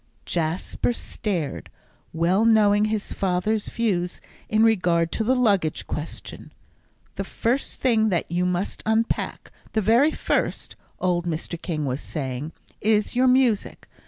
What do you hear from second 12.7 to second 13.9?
"is your music.